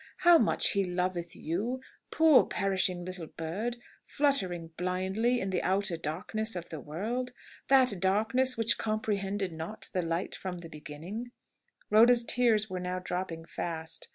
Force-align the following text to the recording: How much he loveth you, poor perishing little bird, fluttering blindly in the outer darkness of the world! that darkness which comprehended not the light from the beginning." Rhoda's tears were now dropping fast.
How 0.17 0.39
much 0.39 0.71
he 0.71 0.83
loveth 0.83 1.35
you, 1.35 1.79
poor 2.09 2.43
perishing 2.47 3.05
little 3.05 3.27
bird, 3.27 3.77
fluttering 4.03 4.69
blindly 4.69 5.39
in 5.39 5.51
the 5.51 5.61
outer 5.61 5.95
darkness 5.95 6.55
of 6.55 6.69
the 6.69 6.79
world! 6.79 7.33
that 7.67 7.99
darkness 7.99 8.57
which 8.57 8.79
comprehended 8.79 9.51
not 9.53 9.91
the 9.93 10.01
light 10.01 10.33
from 10.33 10.57
the 10.57 10.69
beginning." 10.69 11.31
Rhoda's 11.91 12.23
tears 12.23 12.67
were 12.67 12.79
now 12.79 12.97
dropping 12.97 13.45
fast. 13.45 14.07